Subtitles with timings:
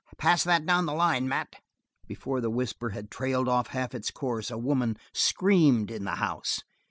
[0.17, 1.57] Pass that down the line, Mat."
[2.07, 6.63] Before the whisper had trailed out half its course, a woman screamed in the house.